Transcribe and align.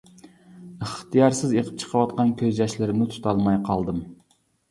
ئىختىيارىسىز 0.85 1.51
ئېقىپ 1.59 1.75
چىقىۋاتقان 1.83 2.33
كۆز 2.41 2.63
ياشلىرىمنى 2.63 3.09
تۇتالماي 3.17 3.61
قالدىم. 3.71 4.01